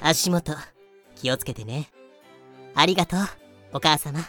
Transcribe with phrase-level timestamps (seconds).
[0.00, 0.56] 足元
[1.14, 1.90] 気をつけてね。
[2.74, 3.20] ありがとう
[3.74, 4.20] お母様。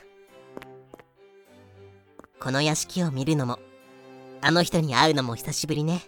[2.40, 3.60] この屋敷を見るのも
[4.42, 6.02] あの人に会うのも久しぶりね。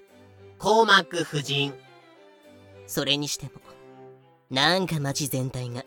[0.57, 1.73] コーマック夫人。
[2.87, 3.51] それにしても
[4.49, 5.83] なんか街全体が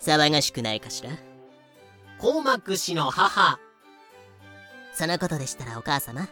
[0.00, 1.10] 騒がしくないかしら？
[2.18, 3.58] コーマック氏の母。
[4.94, 6.26] そのことでしたらお母様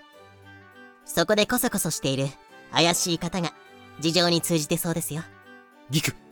[1.04, 2.28] そこでこそこそしている
[2.72, 3.52] 怪しい方が
[4.00, 5.22] 事情に通じてそうですよ。
[5.90, 6.12] ギク。
[6.12, 6.23] じ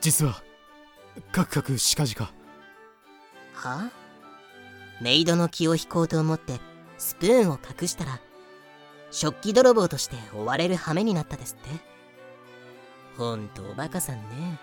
[0.00, 0.42] 実は
[1.32, 2.32] カクカクしかじか。
[3.54, 3.90] はあ？
[5.00, 6.58] メイドの気を引こうと思って
[6.98, 8.20] スプーンを隠したら
[9.10, 11.70] 食器泥棒として追われる羽目になったですって。
[13.16, 14.58] ほんとおバカさんね。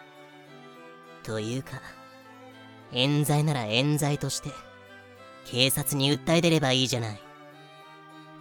[1.24, 1.82] というか
[2.92, 4.50] 冤罪なら冤罪として
[5.46, 7.20] 警察に訴え出ればいいじゃない。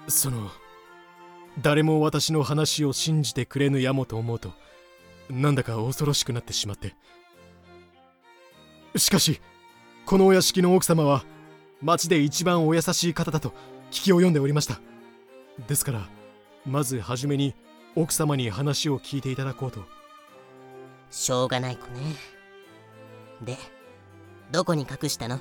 [0.08, 0.50] その
[1.60, 4.52] 誰も私の話を信じてくれぬやもと思うと
[5.30, 6.94] なんだか恐ろしくなってしまって。
[8.96, 9.40] しかし
[10.04, 11.24] このお屋敷の奥様は
[11.80, 13.50] 町で一番お優しい方だと
[13.90, 14.80] 聞き及んでおりました。
[15.66, 16.08] ですから
[16.66, 17.54] まずはじめに
[17.96, 19.84] 奥様に話を聞いていただこうと。
[21.10, 22.00] しょうがない子ね。
[23.42, 23.56] で
[24.50, 25.40] どこに隠したの？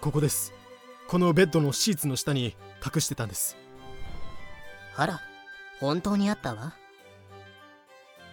[0.00, 0.52] ここです。
[1.08, 3.56] このベッドのシーツの下に隠してたんです。
[4.96, 5.20] あら
[5.80, 6.74] 本当にあったわ。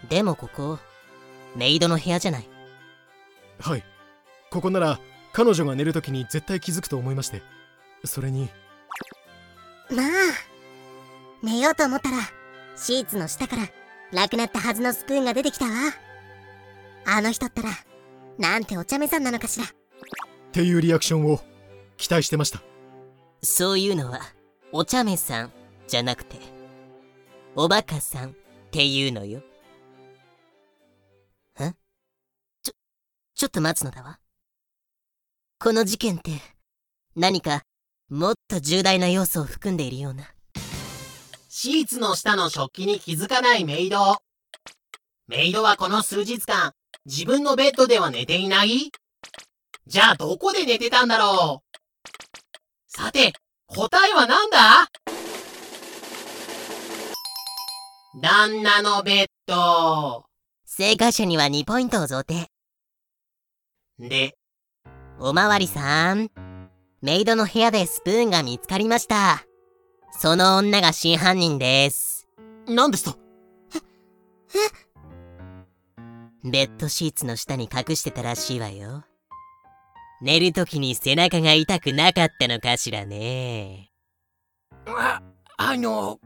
[0.09, 0.79] でもここ
[1.55, 2.47] メイドの部屋じゃない。
[3.59, 3.83] はい。
[4.49, 4.99] ここなら
[5.33, 7.41] 彼女が寝るときに絶対気づくと思いまして。
[8.03, 8.49] それに。
[9.89, 10.07] まあ
[11.43, 12.17] 寝ようと思ったら
[12.75, 13.67] シーツの下から
[14.11, 15.71] なくなったはずのスプーンが出てきたわ。
[17.05, 17.69] あの人ったら
[18.37, 19.65] なんてお茶目さんなのかしら。
[19.65, 19.69] っ
[20.51, 21.39] ていうリアクションを
[21.97, 22.61] 期待してました。
[23.43, 24.19] そういうのは
[24.71, 25.51] お茶目さん
[25.87, 26.37] じゃなくて
[27.53, 28.33] おバカさんっ
[28.71, 29.39] ていうのよ。
[29.39, 29.43] ん
[32.63, 32.71] ちょ
[33.35, 34.19] ちょっと待つのだわ。
[35.59, 36.31] この事件って
[37.15, 37.63] 何か
[38.09, 40.33] もっと重大な要素を含んでいるような。
[41.49, 43.97] シーツの下の食器に気づかないメイド。
[45.27, 46.71] メイドはこの数日間
[47.05, 48.91] 自分のベッドでは寝ていない？
[49.87, 51.77] じゃあどこで寝てたんだろう？
[52.87, 53.33] さて
[53.67, 54.90] 答えは何だ？
[58.21, 60.25] 旦那のベッド。
[60.63, 62.45] 正解者には2ポイントを贈呈。
[63.97, 64.35] で
[65.19, 66.29] おまわりさん
[67.01, 69.43] メイドの部屋でスプーンが見つかりました。
[70.11, 72.27] その女が真犯人です。
[72.67, 73.17] 何ですと？
[76.43, 79.03] ベッドシーツの下に隠してたらしいわよ。
[80.21, 83.89] 寝るときに背中が痛くなかったのかしらね。
[84.85, 85.23] あ、
[85.57, 86.19] あの、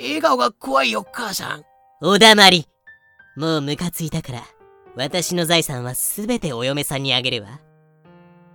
[0.00, 1.64] 笑顔が怖いよ、母さん。
[2.00, 2.66] おだまり。
[3.36, 4.42] もうムカついたから
[4.96, 7.60] 私の財産はすべてお嫁さんにあげるわ。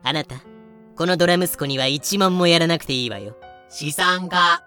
[0.03, 0.35] あなた
[0.95, 3.37] このドラ息子には一問もやらなくていいわよ。
[3.69, 4.63] 資産家。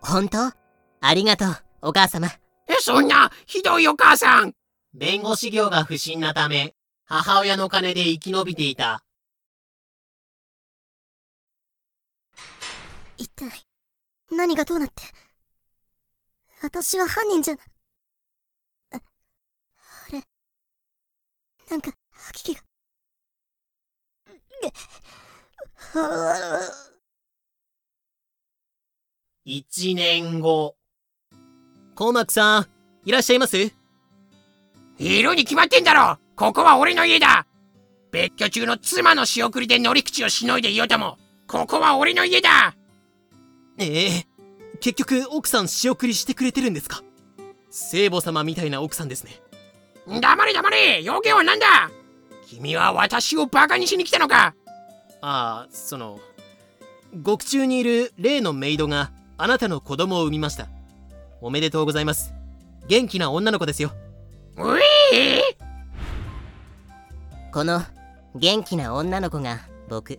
[0.00, 0.52] 本当？
[1.00, 2.28] ありがとうお母様。
[2.68, 4.54] え、そんな、ひどいよ、母さん。
[4.94, 9.02] 弁護士業が不審なため母親の金で生き延びていた。
[13.16, 13.48] 一体
[14.30, 15.02] 何がどうなって？
[16.62, 17.54] 私は犯人じゃ。
[17.54, 17.60] な
[18.92, 19.00] あ
[20.08, 20.22] あれ
[21.70, 22.62] なんか吐き気が。
[29.44, 30.76] 1年後。
[31.96, 32.66] コーマックさん
[33.04, 33.56] いらっしゃいます？
[33.58, 33.72] い
[35.22, 36.18] るに決まってんだろ！
[36.36, 37.44] ここは俺の家だ！
[38.12, 41.18] 別居中の妻の仕送りで乗り口をしのいでいようとも。
[41.48, 42.76] ここは俺の家だ！
[43.78, 44.26] ええ
[44.82, 47.02] 結局奥さん仕送りしてくれてるんですか？
[47.70, 49.40] 聖母様みたいな奥さんですね。
[50.20, 51.00] 黙れ黙れ！
[51.02, 51.88] 要件は何だ？
[52.48, 54.56] 君は私をバカにしに来たのか？
[55.20, 56.18] ああその
[57.22, 60.66] 獄中にいる例のメイドがあなたの子供を産みました。
[61.40, 62.34] おめでとうございます。
[62.88, 63.92] 元気な女の子ですよ。
[64.56, 64.80] う
[65.14, 65.42] え
[67.52, 67.82] この
[68.34, 70.18] 元気な女の子が僕。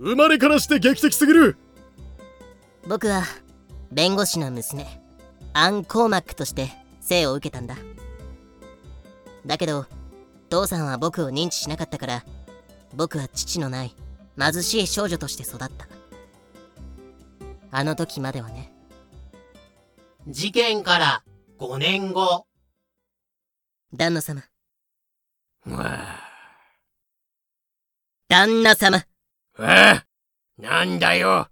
[0.00, 1.56] 生まれからして劇的すぎる。
[2.88, 3.22] 僕は
[3.92, 4.86] 弁護士の娘
[5.52, 6.70] アン・コーマックとして
[7.00, 7.76] 生を受けたんだ。
[9.44, 9.86] だけど
[10.48, 12.24] 父さんは僕を認知しなかったから
[12.94, 13.94] 僕は父のない
[14.38, 15.88] 貧しい少女として育った。
[17.72, 18.72] あの時まではね。
[20.28, 21.22] 事件から
[21.58, 22.46] 5年後。
[23.92, 24.42] 旦那様。
[28.28, 29.04] 旦那様。
[29.58, 30.04] あ。
[30.58, 31.48] なんだよ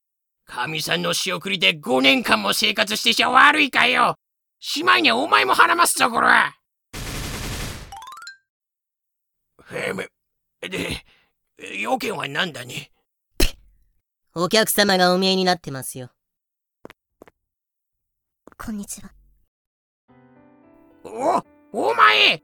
[0.50, 4.17] 神さんの仕送りで5年間も生活してちゃ悪いかよ。
[4.59, 6.55] しまいにはお前も腹ますぞこら。
[9.71, 10.09] へめ
[10.67, 11.05] で
[11.79, 12.91] 要件は何だね
[14.35, 16.11] お客様がお見えになってますよ。
[18.56, 19.11] こんにちは。
[21.05, 21.45] お
[21.91, 22.43] お前！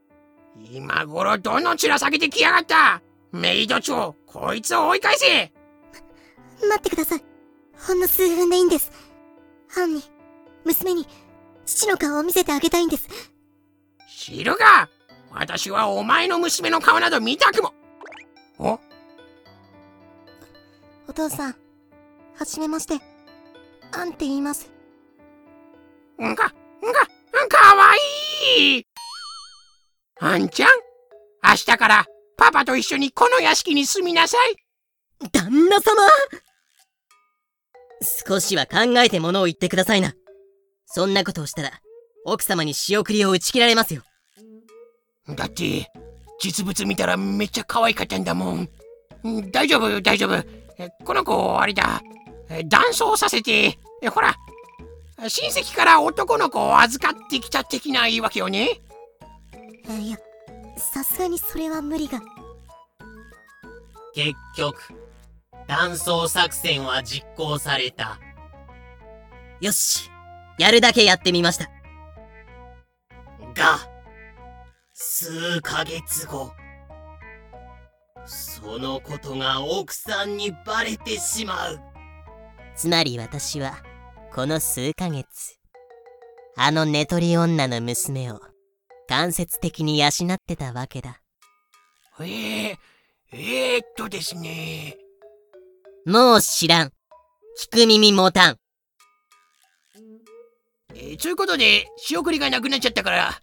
[0.70, 3.02] 今頃どの面下げてきやがった？
[3.32, 5.52] メイド長こいつを追い返せ！
[6.68, 7.33] 待ってください。
[7.78, 8.90] ほんの数分でいいんです。
[9.76, 10.02] アンに、
[10.64, 11.06] 娘に、
[11.66, 13.08] 父の顔を見せてあげたいんです。
[14.08, 14.88] 知るか
[15.30, 17.74] 私はお前の娘の顔など見たくも
[18.58, 18.78] お？
[21.08, 21.56] お父さん、
[22.36, 23.00] はじめまして。
[23.92, 24.70] アンって言います。
[26.22, 26.56] んか、んか、
[27.48, 27.94] かわ
[28.58, 28.86] いい
[30.20, 30.70] あんちゃん、
[31.42, 32.06] 明日から
[32.36, 34.56] パパと一緒にこの屋敷に住みなさい。
[35.30, 36.02] 旦那様
[38.04, 40.14] 少しは考えてものを言ってくださいな。
[40.86, 41.70] そんなことをしたら、
[42.24, 44.02] 奥様に仕送りを打ち切られますよ。
[45.36, 45.90] だって、
[46.40, 48.68] 実物見たらめっちゃ可愛かったんだもん。
[49.26, 50.34] ん大丈夫、大丈夫。
[50.78, 52.02] えこの子、あれだ。
[52.50, 54.34] え男装させて、えほら、
[55.18, 58.80] 親戚から男の子を預かってきた的な言い訳をね。
[59.88, 60.18] えいや、
[60.76, 62.20] さすがにそれは無理が。
[64.14, 64.94] 結局、
[65.66, 68.18] 断層作戦は実行された。
[69.60, 70.10] よし
[70.58, 71.70] やるだけやってみました。
[73.54, 73.78] が、
[74.92, 76.52] 数ヶ月後、
[78.26, 81.80] そのことが奥さんにバレてしまう。
[82.76, 83.76] つまり私は、
[84.34, 85.58] この数ヶ月、
[86.56, 88.40] あの寝取り女の娘を
[89.08, 91.20] 間接的に養ってたわけだ。
[92.20, 92.76] えー、
[93.32, 94.96] えー、っとですね。
[96.06, 96.88] もう知らん。
[97.58, 98.58] 聞く耳持たん。
[100.94, 103.40] えー、ということで、仕送りがなくなっちゃったから、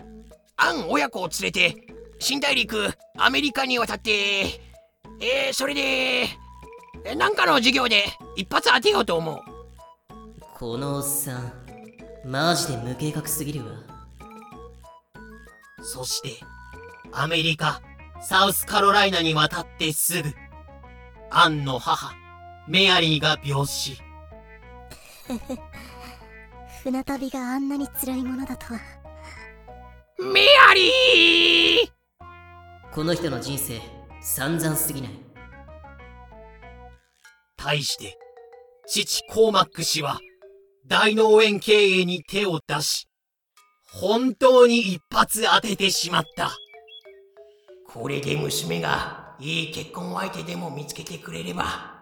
[0.57, 1.75] アン親子を連れて、
[2.19, 4.11] 新大陸、アメリカに渡って、
[5.19, 6.41] えー、それで、えー
[7.15, 8.03] なんかの授業で
[8.35, 9.39] 一発当てようと思う。
[10.55, 11.53] このおっさん、
[12.23, 13.71] マジで無計画すぎるわ。
[15.81, 16.45] そして、
[17.11, 17.81] アメリカ、
[18.21, 20.29] サウスカロライナに渡ってすぐ、
[21.31, 22.13] アンの母、
[22.67, 23.97] メアリーが病死。
[26.83, 28.79] 船旅があんなに辛いものだとは。
[30.19, 31.91] メアリー
[32.93, 33.81] この人の人生、
[34.21, 35.11] 散々すぎない。
[37.57, 38.17] 対して、
[38.87, 40.19] 父コーマック氏は、
[40.85, 43.07] 大農園経営に手を出し、
[43.91, 46.51] 本当に一発当ててしまった。
[47.87, 52.00] これで娘がいい結婚相手でも見つけてくれれば、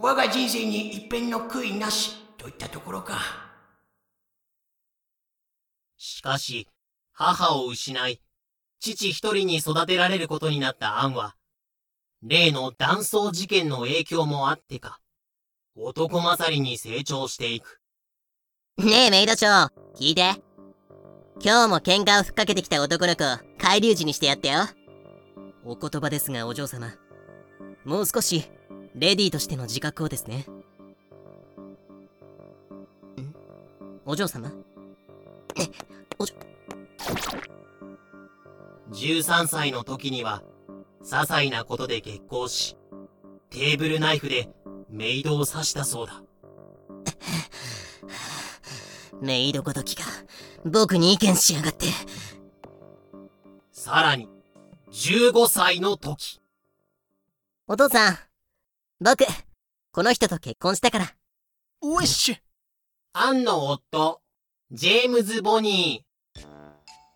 [0.00, 3.18] 我が人生に一片の悔いなしといったところか。
[5.96, 6.68] しかし、
[7.12, 8.20] 母を失い、
[8.78, 11.34] 父一人に育てられることになったアンは、
[12.22, 15.00] 例の断層事件の影響もあってか、
[15.74, 17.80] 男勝りに成長していく。
[18.78, 19.46] ねえメイド長、
[19.96, 20.40] 聞いて。
[21.42, 24.60] 今日も喧嘩をふっかけてきた男の子を海流児にしてやってよ。
[25.64, 26.94] お言葉ですがお嬢様。
[27.84, 28.48] もう少し、
[28.94, 30.46] レディーとしての自覚をですね。
[33.18, 33.34] ん
[34.04, 34.52] お嬢様
[35.56, 35.62] え、
[36.18, 36.34] お嬢、
[38.90, 40.42] 13歳の時には、
[41.02, 42.76] 些細なことで激高し、
[43.50, 44.50] テーブルナイフで
[44.88, 46.22] メイドを刺したそうだ。
[49.20, 50.04] メイドごときが、
[50.64, 51.86] 僕に意見しやがって。
[53.72, 54.28] さらに、
[54.90, 56.40] 15歳の時、
[57.66, 58.18] お父さん、
[59.00, 59.24] 僕、
[59.92, 61.14] この人と結婚したから。
[61.82, 62.36] ウィッシュ
[63.12, 64.20] アンの夫、
[64.72, 66.04] ジェームズ・ボニ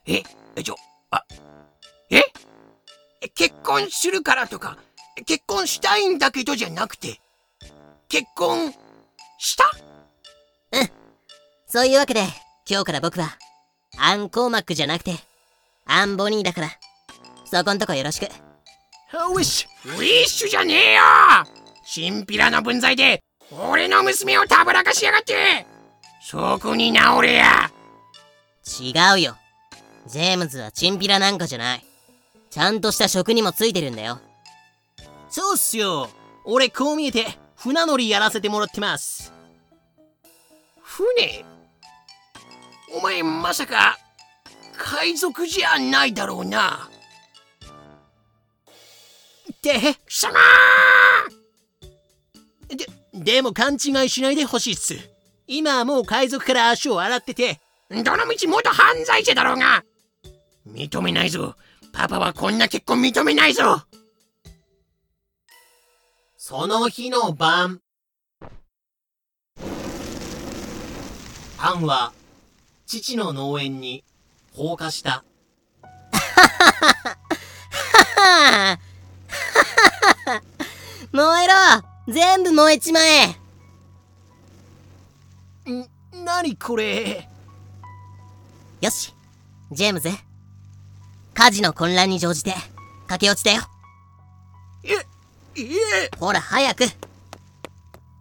[0.06, 0.22] え、
[0.54, 0.76] えちょ、
[1.10, 1.24] あ、
[2.10, 2.22] え？
[3.20, 4.78] え結婚するからとか、
[5.26, 7.20] 結婚したいんだけどじゃなくて、
[8.08, 8.72] 結婚
[9.38, 9.64] した？
[11.66, 12.20] そういうわけで、
[12.68, 13.30] 今日から僕は、
[13.98, 15.16] アンコーマックじゃなくて、
[15.86, 16.68] アンボニーだから、
[17.46, 18.26] そこんとこよろしく。
[18.26, 21.02] ウィッシュウィッシュじゃねえよ
[21.84, 23.22] チンピラの分際で、
[23.70, 25.66] 俺の娘をたぶらかしやがって
[26.22, 27.70] そこに直れや
[28.80, 29.36] 違うよ。
[30.06, 31.84] ジェームズはチンピラなんかじゃない。
[32.50, 34.20] ちゃんとした職にもついてるんだよ。
[35.28, 36.10] そうっすよ。
[36.44, 39.32] 俺こう見えて、船乗りやらせてもらってます。
[40.82, 41.44] 船？
[42.94, 43.98] お前まさか、
[44.76, 46.90] 海賊じゃないだろうな。
[49.52, 50.38] って、貴様
[52.76, 54.94] で、でも勘違いしないでほしいっす。
[55.46, 57.60] 今はもう海賊から足を洗ってて、
[57.90, 59.84] どのみち元犯罪者だろうが。
[60.66, 61.56] 認めないぞ。
[61.92, 63.82] パパはこんな結婚認めないぞ。
[66.38, 67.80] その日の晩。
[71.58, 72.12] アンは
[72.86, 74.02] 父の農園に
[74.54, 75.22] 放火した。
[78.16, 78.78] はあ
[81.12, 83.26] 燃えろ全部燃えちまえ。
[85.70, 85.88] ん
[86.24, 87.28] 何これ。
[88.80, 89.14] よし
[89.70, 90.10] ジェームズ。
[91.34, 92.54] 火事の混乱に乗じて
[93.06, 93.62] 駆け落ちだよ。
[94.82, 96.10] いえ。
[96.18, 96.84] ほら早く。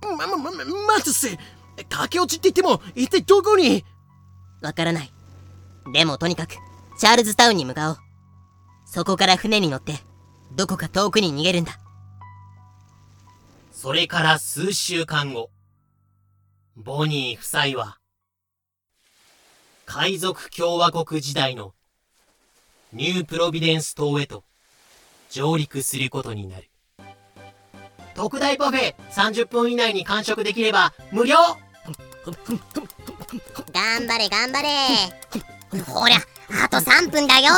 [0.04, 0.64] まままま
[0.98, 1.40] 待つせ
[1.90, 3.84] 駆け落ちって言っても一体どこに？
[4.62, 5.12] わからない。
[5.92, 6.58] でもとにかく
[7.00, 7.98] チャールズタウンに向かおう。
[8.86, 9.96] そこから船に乗って
[10.56, 11.80] どこか遠くに逃げるんだ
[13.82, 15.50] それから数週間後
[16.76, 17.98] ボニー夫妻は
[19.88, 21.74] 海賊共和国時代の
[22.94, 24.44] ニュープロビデンス島へと
[25.32, 26.70] 上陸することになる。
[28.14, 31.38] 特大パフェ30分以内に完食できれば無料！
[33.74, 34.70] 頑張れ頑張れ。
[35.86, 36.18] ほら
[36.64, 37.54] あと3分だよ。